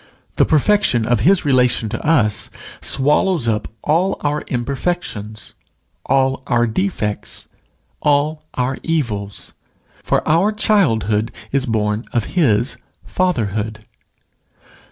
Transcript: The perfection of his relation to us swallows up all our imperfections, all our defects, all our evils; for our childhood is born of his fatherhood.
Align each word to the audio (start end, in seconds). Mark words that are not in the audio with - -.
The 0.37 0.45
perfection 0.45 1.05
of 1.05 1.19
his 1.19 1.45
relation 1.45 1.87
to 1.89 2.03
us 2.03 2.49
swallows 2.81 3.47
up 3.47 3.67
all 3.83 4.17
our 4.21 4.41
imperfections, 4.47 5.53
all 6.07 6.41
our 6.47 6.65
defects, 6.65 7.47
all 8.01 8.43
our 8.55 8.77
evils; 8.81 9.53
for 10.01 10.27
our 10.27 10.51
childhood 10.53 11.31
is 11.51 11.67
born 11.67 12.03
of 12.13 12.23
his 12.33 12.77
fatherhood. 13.05 13.85